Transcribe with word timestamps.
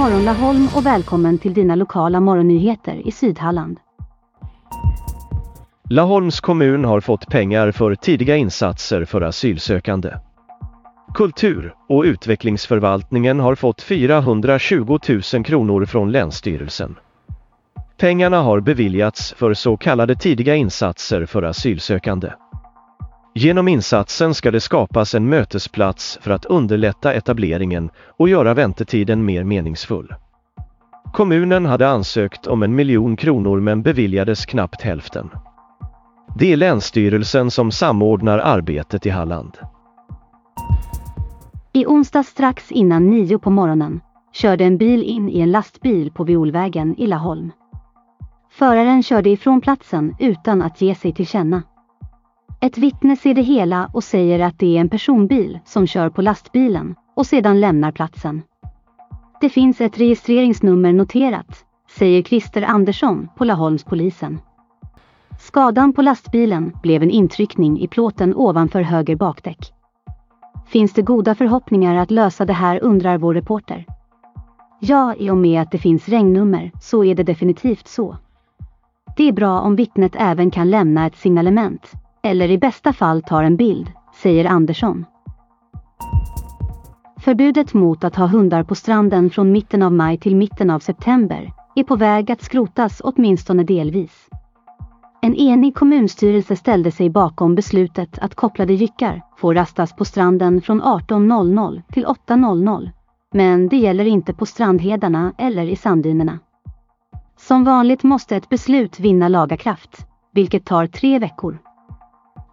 morgon 0.00 0.24
Laholm 0.24 0.68
och 0.76 0.86
välkommen 0.86 1.38
till 1.38 1.54
dina 1.54 1.74
lokala 1.74 2.20
morgonnyheter 2.20 3.06
i 3.06 3.12
Sydhalland. 3.12 3.78
Laholms 5.90 6.40
kommun 6.40 6.84
har 6.84 7.00
fått 7.00 7.26
pengar 7.26 7.72
för 7.72 7.94
tidiga 7.94 8.36
insatser 8.36 9.04
för 9.04 9.20
asylsökande. 9.20 10.12
Kultur- 11.14 11.74
och 11.88 12.02
utvecklingsförvaltningen 12.02 13.40
har 13.40 13.54
fått 13.54 13.82
420 13.82 14.98
000 15.34 15.44
kronor 15.44 15.84
från 15.84 16.12
Länsstyrelsen. 16.12 16.96
Pengarna 17.96 18.42
har 18.42 18.60
beviljats 18.60 19.32
för 19.32 19.54
så 19.54 19.76
kallade 19.76 20.14
tidiga 20.14 20.54
insatser 20.54 21.26
för 21.26 21.42
asylsökande. 21.42 22.30
Genom 23.34 23.68
insatsen 23.68 24.34
ska 24.34 24.50
det 24.50 24.60
skapas 24.60 25.14
en 25.14 25.28
mötesplats 25.28 26.18
för 26.22 26.30
att 26.30 26.44
underlätta 26.44 27.14
etableringen 27.14 27.90
och 28.18 28.28
göra 28.28 28.54
väntetiden 28.54 29.24
mer 29.24 29.44
meningsfull. 29.44 30.14
Kommunen 31.12 31.66
hade 31.66 31.88
ansökt 31.88 32.46
om 32.46 32.62
en 32.62 32.74
miljon 32.74 33.16
kronor 33.16 33.60
men 33.60 33.82
beviljades 33.82 34.46
knappt 34.46 34.82
hälften. 34.82 35.30
Det 36.38 36.52
är 36.52 36.56
Länsstyrelsen 36.56 37.50
som 37.50 37.70
samordnar 37.70 38.38
arbetet 38.38 39.06
i 39.06 39.10
Halland. 39.10 39.58
I 41.72 41.86
onsdag 41.86 42.22
strax 42.22 42.72
innan 42.72 43.10
nio 43.10 43.38
på 43.38 43.50
morgonen 43.50 44.00
körde 44.32 44.64
en 44.64 44.78
bil 44.78 45.02
in 45.02 45.28
i 45.28 45.40
en 45.40 45.50
lastbil 45.50 46.12
på 46.12 46.24
Violvägen 46.24 46.94
i 46.98 47.06
Laholm. 47.06 47.50
Föraren 48.50 49.02
körde 49.02 49.30
ifrån 49.30 49.60
platsen 49.60 50.14
utan 50.18 50.62
att 50.62 50.80
ge 50.80 50.94
sig 50.94 51.14
till 51.14 51.26
känna. 51.26 51.62
Ett 52.62 52.78
vittne 52.78 53.16
ser 53.16 53.34
det 53.34 53.42
hela 53.42 53.90
och 53.92 54.04
säger 54.04 54.40
att 54.40 54.58
det 54.58 54.76
är 54.76 54.80
en 54.80 54.88
personbil 54.88 55.58
som 55.64 55.86
kör 55.86 56.10
på 56.10 56.22
lastbilen 56.22 56.94
och 57.16 57.26
sedan 57.26 57.60
lämnar 57.60 57.92
platsen. 57.92 58.42
Det 59.40 59.48
finns 59.48 59.80
ett 59.80 60.00
registreringsnummer 60.00 60.92
noterat, 60.92 61.64
säger 61.96 62.22
Christer 62.22 62.62
Andersson 62.62 63.28
på 63.36 63.44
Laholmspolisen. 63.44 64.40
Skadan 65.38 65.92
på 65.92 66.02
lastbilen 66.02 66.72
blev 66.82 67.02
en 67.02 67.10
intryckning 67.10 67.80
i 67.80 67.88
plåten 67.88 68.34
ovanför 68.34 68.82
höger 68.82 69.16
bakdäck. 69.16 69.72
Finns 70.66 70.92
det 70.92 71.02
goda 71.02 71.34
förhoppningar 71.34 71.94
att 71.96 72.10
lösa 72.10 72.44
det 72.44 72.52
här 72.52 72.84
undrar 72.84 73.18
vår 73.18 73.34
reporter. 73.34 73.86
Ja, 74.80 75.14
i 75.14 75.30
och 75.30 75.36
med 75.36 75.62
att 75.62 75.70
det 75.70 75.78
finns 75.78 76.08
regnnummer 76.08 76.70
så 76.80 77.04
är 77.04 77.14
det 77.14 77.22
definitivt 77.22 77.88
så. 77.88 78.16
Det 79.16 79.28
är 79.28 79.32
bra 79.32 79.60
om 79.60 79.76
vittnet 79.76 80.12
även 80.18 80.50
kan 80.50 80.70
lämna 80.70 81.06
ett 81.06 81.16
signalement, 81.16 81.92
eller 82.22 82.50
i 82.50 82.58
bästa 82.58 82.92
fall 82.92 83.22
tar 83.22 83.42
en 83.42 83.56
bild, 83.56 83.92
säger 84.22 84.44
Andersson. 84.44 85.04
Förbudet 87.20 87.74
mot 87.74 88.04
att 88.04 88.16
ha 88.16 88.26
hundar 88.26 88.62
på 88.62 88.74
stranden 88.74 89.30
från 89.30 89.52
mitten 89.52 89.82
av 89.82 89.92
maj 89.92 90.18
till 90.18 90.36
mitten 90.36 90.70
av 90.70 90.78
september 90.78 91.52
är 91.74 91.84
på 91.84 91.96
väg 91.96 92.32
att 92.32 92.42
skrotas 92.42 93.00
åtminstone 93.04 93.64
delvis. 93.64 94.28
En 95.22 95.34
enig 95.34 95.74
kommunstyrelse 95.74 96.56
ställde 96.56 96.90
sig 96.90 97.10
bakom 97.10 97.54
beslutet 97.54 98.18
att 98.18 98.34
kopplade 98.34 98.72
jyckar 98.72 99.22
får 99.36 99.54
rastas 99.54 99.96
på 99.96 100.04
stranden 100.04 100.60
från 100.60 100.82
18.00 100.82 101.82
till 101.92 102.06
8.00. 102.06 102.90
Men 103.32 103.68
det 103.68 103.76
gäller 103.76 104.04
inte 104.04 104.32
på 104.32 104.46
strandhedarna 104.46 105.32
eller 105.38 105.62
i 105.62 105.76
sanddynerna. 105.76 106.38
Som 107.36 107.64
vanligt 107.64 108.02
måste 108.02 108.36
ett 108.36 108.48
beslut 108.48 109.00
vinna 109.00 109.28
lagakraft, 109.28 110.06
vilket 110.32 110.64
tar 110.64 110.86
tre 110.86 111.18
veckor. 111.18 111.58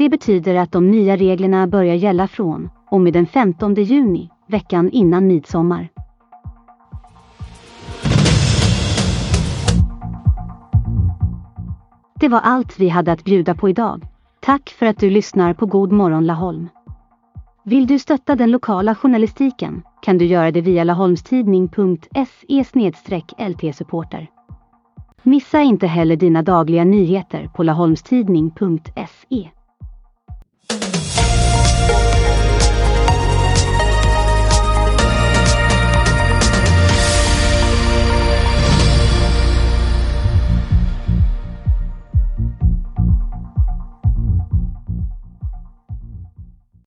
Det 0.00 0.08
betyder 0.08 0.54
att 0.54 0.72
de 0.72 0.90
nya 0.90 1.16
reglerna 1.16 1.66
börjar 1.66 1.94
gälla 1.94 2.28
från 2.28 2.70
och 2.90 3.00
med 3.00 3.12
den 3.12 3.26
15 3.26 3.74
juni, 3.74 4.30
veckan 4.46 4.90
innan 4.90 5.26
midsommar. 5.26 5.88
Det 12.20 12.28
var 12.28 12.40
allt 12.40 12.78
vi 12.78 12.88
hade 12.88 13.12
att 13.12 13.24
bjuda 13.24 13.54
på 13.54 13.68
idag. 13.68 14.06
Tack 14.40 14.70
för 14.70 14.86
att 14.86 14.98
du 14.98 15.10
lyssnar 15.10 15.54
på 15.54 15.66
God 15.66 15.92
morgon 15.92 16.26
Laholm. 16.26 16.68
Vill 17.64 17.86
du 17.86 17.98
stötta 17.98 18.36
den 18.36 18.50
lokala 18.50 18.94
journalistiken 18.94 19.82
kan 20.02 20.18
du 20.18 20.24
göra 20.24 20.50
det 20.50 20.60
via 20.60 20.84
laholmstidning.se 20.84 22.64
lt-supporter. 23.48 24.26
Missa 25.22 25.60
inte 25.60 25.86
heller 25.86 26.16
dina 26.16 26.42
dagliga 26.42 26.84
nyheter 26.84 27.50
på 27.54 27.62
laholmstidning.se. 27.62 29.50